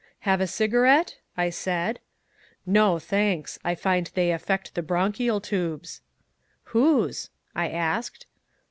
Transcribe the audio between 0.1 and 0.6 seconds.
"Have a